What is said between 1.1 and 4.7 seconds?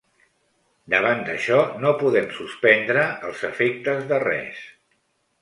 d’això, no podem suspendre els efectes de res.